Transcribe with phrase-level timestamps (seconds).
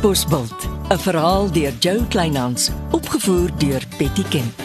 [0.00, 4.62] Katbosveld, 'n verhaal deur Jo Kleinhans, opgevoer deur Betty Kemp.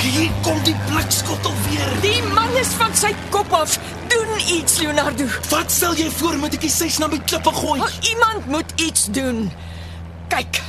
[0.00, 2.00] Hier kom die blikskottel weer.
[2.00, 3.95] Die man is van sy kop af.
[4.46, 5.24] Iets, Leonardo.
[5.48, 7.80] Wat stel jy voor moet ek die ses na my klippe gooi?
[7.82, 9.48] Oh, iemand moet iets doen.
[10.30, 10.60] Kyk,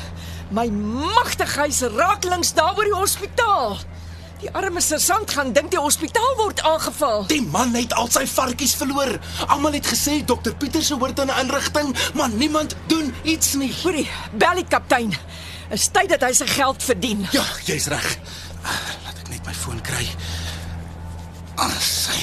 [0.50, 3.78] my magtigheid raak links daar by die hospitaal.
[4.42, 7.24] Die arme sergeant gaan dink die hospitaal word aangeval.
[7.30, 9.16] Die man het al sy varkies verloor.
[9.48, 13.74] Almal het gesê dokter Pieterse hoort aan 'n inrigting, maar niemand doen iets nie.
[13.84, 15.14] Hoorie, bel die kaptein.
[15.70, 17.28] Is tyd dat hy sy geld verdien.
[17.32, 18.18] Ja, jy's reg.
[18.64, 18.72] Ah,
[19.06, 20.06] Laat ek net my foon kry.
[21.56, 22.18] Ah, sy.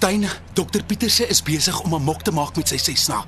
[0.00, 3.24] Kaptein, dokter Pieterse is besig om 'n mok te maak met sy Cessna.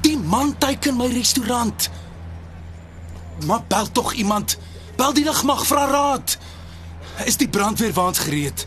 [0.00, 1.90] Die man teiken my restaurant.
[3.46, 4.58] Maar bel tog iemand.
[4.96, 6.38] Bel die lugmag vra raad.
[7.24, 8.66] Is die brandweerwaans gereed?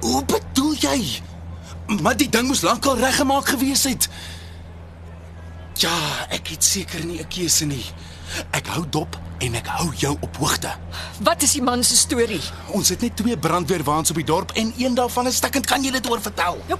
[0.00, 1.22] Hoe bedoel jy?
[2.02, 4.08] Maar die ding moes lankal reggemaak gewees het.
[5.74, 7.84] Ja, ek het seker nie 'n keuse nie.
[8.50, 10.70] Ek hou dop en ek hou jou op hoogte.
[11.24, 12.40] Wat is die man se storie?
[12.74, 15.66] Ons het net twee brandweerwaans op die dorp en een daarvan is stikkend.
[15.66, 16.58] Kan jy dit oor vertel?
[16.68, 16.78] Ja,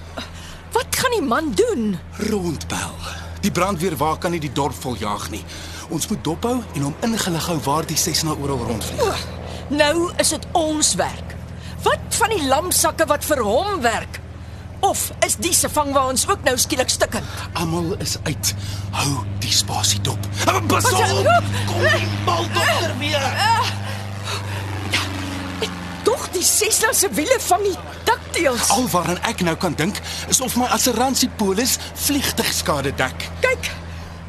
[0.72, 1.98] wat gaan die man doen?
[2.30, 2.94] Rondbel.
[3.40, 5.44] Die brandweerwa kan nie die dorp voljaag nie.
[5.94, 9.26] Ons moet dophou en hom ingelig hou waar die Cessna oral rondvlieg.
[9.68, 11.36] Nou is dit ons werk.
[11.82, 14.20] Wat van die lamsakke wat vir hom werk?
[14.83, 17.23] Of is die se vangwaans ook nou skielik stukkend?
[17.53, 18.53] Almal is uit.
[18.91, 20.19] Hou die spasie dop.
[20.45, 21.02] Pas Pas op!
[21.19, 21.43] op!
[21.67, 23.29] Kom die baldokter weer.
[26.03, 28.67] Tog die Cessna se wiele vang die dakteels.
[28.75, 33.29] Alwaaraan ek nou kan dink is of my assurансiepolis vliegtuigskade dek.
[33.39, 33.72] Kyk.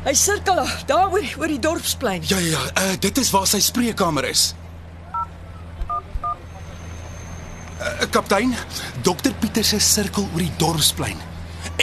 [0.05, 2.23] Hy sirkel daar oor oor die dorpsplein.
[2.31, 4.53] Ja ja, uh, dit is waar sy spreekkamer is.
[8.12, 8.56] Kaptein,
[9.04, 11.18] dokter Pieter se sirkel oor die dorpsplein.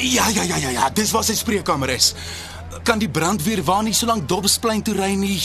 [0.01, 2.15] Ja ja ja ja ja, dis waar sy spreekkamer is.
[2.85, 5.41] Kan die brandweer waar nie so lank dorpsplein toe ry nie.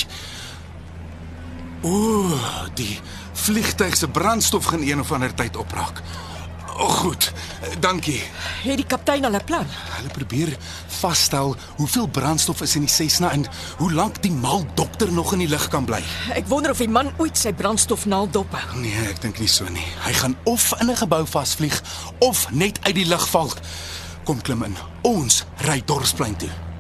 [1.88, 2.36] Ooh,
[2.78, 3.00] die
[3.34, 6.04] vliegtuig se brandstof gaan een of ander tyd opraak.
[6.82, 7.32] Oh, goed.
[7.80, 8.22] Dankie.
[8.64, 9.66] Het die kaptein al 'n plan?
[9.98, 13.46] Hulle probeer vasstel hoeveel brandstof is in die Cessna en
[13.78, 16.04] hoe lank die mal dokter nog in die lug kan bly.
[16.34, 18.80] Ek wonder of die man ooit sy brandstofnaal dophou.
[18.80, 19.86] Nee, ek dink nie so nie.
[20.06, 21.82] Hy gaan of in 'n gebou vasvlieg
[22.20, 23.52] of net uit die lug val.
[24.24, 24.76] Kom klim in.
[25.02, 26.71] Ons ry dorpsplein toe.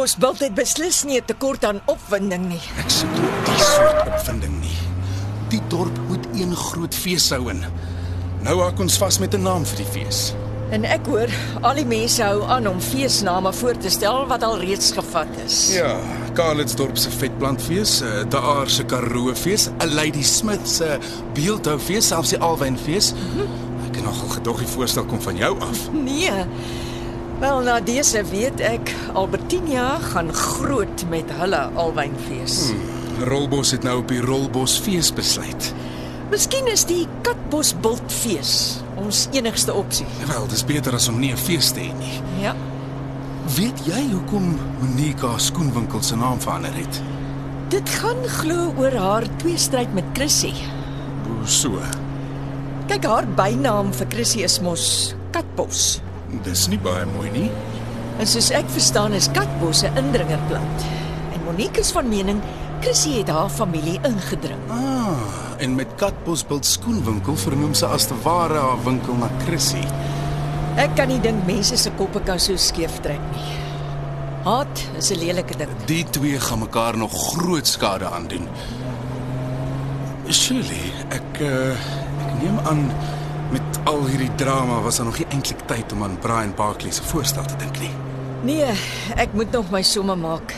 [0.00, 2.60] Katbosveld het beslis nie 'n tekort aan opwinding nie.
[2.80, 4.78] Ek soek nie die soort opvinding nie.
[5.48, 7.64] Die dorp moet een groot fees hou in.
[8.40, 10.32] Nou hak ons vas met 'n naam vir die fees.
[10.70, 11.28] En ek hoor
[11.60, 15.74] al die mense hou aan om feesname voor te stel wat al reeds gevat is.
[15.74, 15.98] Ja,
[16.32, 20.98] Karlitsdorp se vetplantfees, eh, de Aar se Karoo-fees, 'n Lady Smith se
[21.34, 23.12] Beeldhoufees, selfs die Alwynfees.
[23.88, 25.92] Ek het nogal gedog die voorstel kom van jou af.
[25.92, 26.46] Nee.
[27.40, 32.56] Wel na dese weet ek Albertinia gaan groot met hulle alwynfees.
[32.68, 33.24] Hmm.
[33.30, 35.70] Rolbos het nou op die Rolbosfees besluit.
[36.28, 38.52] Miskien is die Katbosbultfees
[39.00, 40.04] ons enigste opsie.
[40.28, 42.20] Wel, dis beter as om nie 'n fees te hê nie.
[42.42, 42.54] Ja.
[43.56, 47.02] Weet jy hoekom Monica skoenwinkel se naam verander het?
[47.68, 50.52] Dit gaan glo oor haar tweestryd met Chrissy.
[51.24, 51.80] Hoe so?
[52.86, 56.00] Kyk haar bynaam vir Chrissy is mos Katbos.
[56.44, 57.50] Dis nie baie mooi nie.
[58.20, 60.84] En soos ek verstaan is Katbos 'n indringerplant.
[61.34, 62.40] En Monique is van mening
[62.80, 64.60] Chrissy het haar familie ingedring.
[64.68, 65.16] Ah,
[65.58, 69.84] en met Katbosbult skoenwinkel vernoem sy as te ware haar winkel na Chrissy.
[70.76, 73.56] Ek kan nie dink mense se koppe kan so skeef trek nie.
[74.44, 75.68] Haat is 'n lelike ding.
[75.86, 78.48] Die twee gaan mekaar nog groot skade aandoen.
[80.28, 81.70] Shirley, ek uh,
[82.24, 82.90] ek neem aan
[83.50, 87.02] met al hierdie drama was daar nog nie eintlik tyd om aan Brian Barkley se
[87.02, 87.92] voorstel te dink nie.
[88.46, 88.72] Nee,
[89.20, 90.54] ek moet nog my somme maak.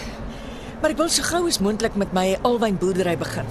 [0.83, 3.49] Maar ek wil so gou as moontlik met my alwynboerdery begin.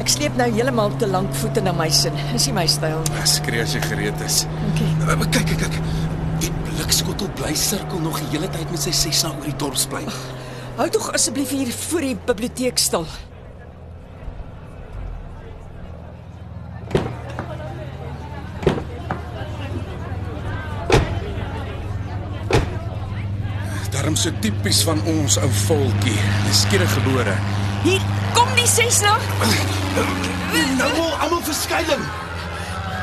[0.00, 2.16] Ek sleep nou heeltemal te lank voete na my sin.
[2.36, 3.24] Is nie my styl nie.
[3.28, 4.44] Skree as jy gereed is.
[4.72, 4.88] Okay.
[5.04, 5.80] Uh, maar kyk, kyk, kyk.
[6.40, 10.08] Die blikskottel bly sirkel nog die hele tyd met sy Cessna oor die dorpsplein.
[10.78, 13.04] Hou tog asseblief hier voor die biblioteek stil.
[24.20, 26.18] So tipies van ons ou volkie.
[26.46, 27.36] Neskierig gebore.
[27.84, 28.00] Hier
[28.36, 29.14] kom die Cessna.
[30.78, 32.02] Nou wil almal verskuiling.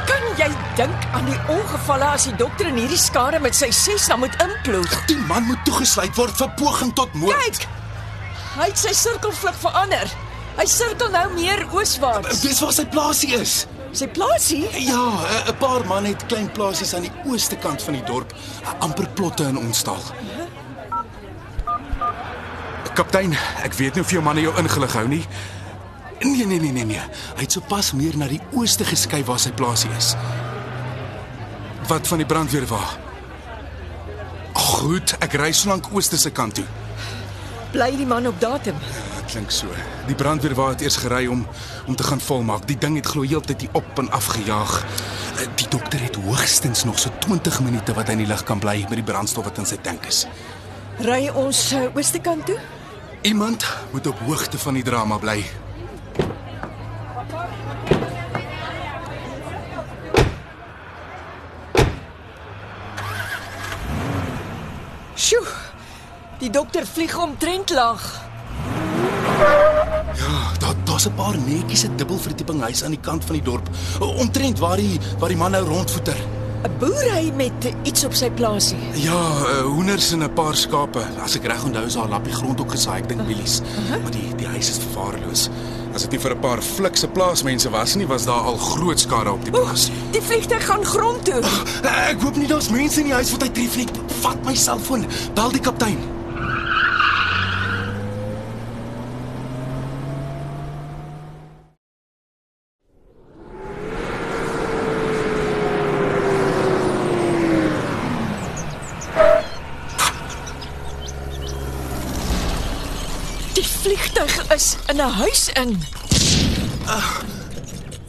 [0.08, 0.48] Kan jy
[0.78, 4.94] dink aan die ongevalle as die dokter in hierdie skare met sy Cessna moet imploeg?
[5.10, 7.42] Die man moet toegesluit word vir poging tot moord.
[7.58, 7.68] Kyk.
[8.58, 10.14] Hy het sy sirkelvlug verander.
[10.58, 12.40] Hy sirkel nou meer ooswaarts.
[12.46, 13.58] Dis waar sy plaasie is.
[13.98, 14.64] Sy plaasie?
[14.86, 15.04] Ja,
[15.48, 18.34] 'n- paar manne het klein plaasies aan die ooste kant van die dorp,
[18.80, 20.02] amper plotte in ons taal.
[22.98, 25.22] Kaptein, ek weet nie of jou manne jou ingelig hou nie.
[26.24, 27.02] Nee nee nee nee nee.
[27.38, 30.16] Hy het sopas meer na die ooste geskuif waar sy plaasie is.
[31.92, 32.80] Wat van die brandweer wa?
[34.58, 36.66] Goed, ek ry solank ooste se kant toe.
[37.76, 38.80] Bly die man op datum.
[39.20, 39.70] Dit klink so.
[40.08, 41.44] Die brandweer wa het eers gery om
[41.86, 42.66] om te gaan volmaak.
[42.66, 44.74] Die ding het glo heeltyd hier op en af gejaag.
[45.38, 48.60] Eh, Die dokter het hoogstens nog so 20 minute wat hy in die lug kan
[48.60, 50.26] bly met die brandstof wat in sy tank is.
[51.06, 52.58] Ry ons uh, ooste kant toe?
[53.22, 55.46] Iemand moet op hoogte van die drama bly.
[65.16, 65.48] Sjoe.
[66.40, 68.26] Die dokter vlieg omtrent laag.
[70.16, 73.70] Ja, daar daar's 'n paar netjiese dubbelverdieping huise aan die kant van die dorp,
[74.00, 76.18] omtrent waar die waar die man nou rondvoeter.
[76.64, 78.78] 'n Boer hy met uh, iets op sy plaasie.
[78.94, 81.00] Ja, uh, hoenders en 'n paar skape.
[81.24, 83.62] As ek reg onthou is daar lappie grond ook gesaai, ek dink mielies.
[84.02, 85.50] Maar die die huis is verwaarloos.
[85.94, 89.32] As dit nie vir 'n paar flikse plaasmense was nie, was daar al groot skade
[89.32, 89.90] op die Oeg, plaas.
[90.12, 91.42] die vliegtuig gaan grond toe.
[92.10, 93.88] Ek hoop nie daar's mense in die huis wat hy tref nie.
[94.22, 95.98] Vat my selfoon, bel die kaptein.
[113.58, 115.72] Die vliegtuig is in 'n huis in.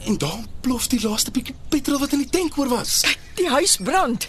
[0.05, 3.01] En dan plof die laaste bietjie petrol wat in die tank oor was.
[3.35, 4.27] Die huis brand.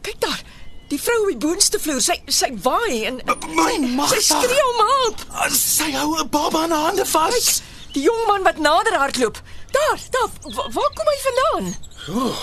[0.00, 0.40] Kyk daar.
[0.88, 4.20] Die vrou op die boonste vloer, sy sy waai en My sy magta.
[4.20, 5.26] skree om hulp.
[5.52, 7.62] Sy hou 'n baba in haar hande vas.
[7.92, 9.42] Die jong man wat nader hardloop.
[9.70, 11.76] Daar, daar, wa- waar kom hy vandaan?
[12.08, 12.36] Oh,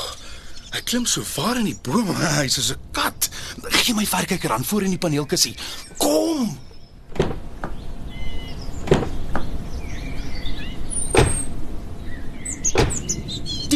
[0.72, 2.16] hy klim so ver in die boom.
[2.16, 3.30] Hy's soos 'n kat.
[3.69, 5.56] Gee my verkyker aan voor in die paneelkussie.
[5.98, 6.57] Kom.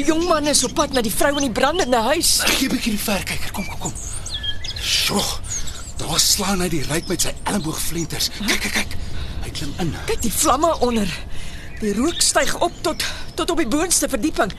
[0.03, 2.41] Die jong man is op pad na die vrou in die brandende huis.
[2.43, 3.51] Gee 'n bietjie die verkyker.
[3.55, 3.93] Kom, kom, kom.
[4.75, 5.23] Sjoe.
[5.95, 8.27] Daar slaan hy die ryk met sy elleboogflenters.
[8.47, 8.97] Kyk, kyk, kyk.
[9.45, 9.95] Hy klim in.
[10.05, 11.07] Kyk die vlamme onder.
[11.79, 13.05] Die rook styg op tot
[13.35, 14.51] tot op die boonste verdieping.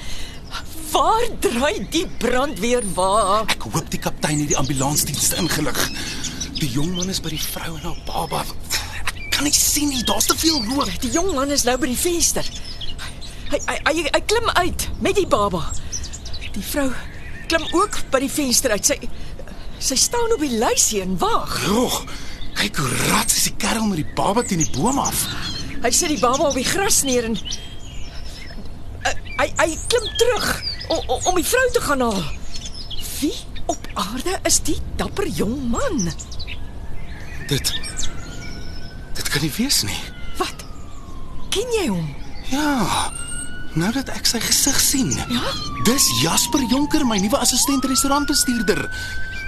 [0.91, 3.45] Waar draai die brand weer waar?
[3.47, 5.91] Ek hoop die kaptein het die ambulansdienste ingelig.
[6.57, 8.45] Die jong man is by die vrou en haar baba.
[9.13, 10.05] Ek kan nie sien nie.
[10.09, 11.01] Daar's te veel rook.
[11.05, 12.49] Die jong man is nou by die venster.
[13.55, 15.61] Hy hy hy, hy klim uit met die baba.
[16.55, 16.89] Die vrou
[17.47, 18.89] klim ook by die venster uit.
[18.89, 18.97] Sy
[19.85, 21.53] sy staan op die lysie en wag.
[21.69, 22.01] Joh.
[22.59, 25.27] Kyk hoe rats is die kerel met die baba teen die boom af.
[25.85, 27.39] Hy sit die baba op die gras neer en
[29.05, 30.45] Uh, hy hy klim terug
[30.89, 32.23] om, om die vrou te gaan haal.
[33.19, 33.35] Wie
[33.69, 36.07] op aarde is die dapper jong man?
[37.51, 37.75] Dit
[39.13, 39.99] Dit kan nie wees nie.
[40.41, 40.65] Wat?
[41.53, 42.09] Ken jy hom?
[42.49, 43.13] Ja.
[43.75, 45.09] Nou dat ek sy gesig sien.
[45.35, 45.43] Ja?
[45.83, 48.85] Dis Jasper Jonker, my nuwe assistent restaurantbestuurder.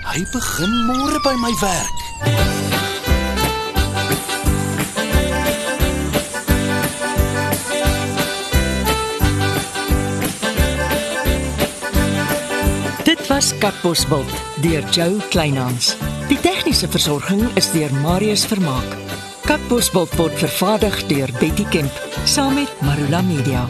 [0.06, 1.96] Hy begin môre by my werk.
[13.06, 14.30] Dit was Katbosveld
[14.66, 15.94] deur Joe Kleinhans.
[16.26, 18.98] Die tegniese versorging is deur Marius Vermaak.
[19.46, 23.62] Katbosveld word vervaardig deur Betty Kemp saam met Marula Media.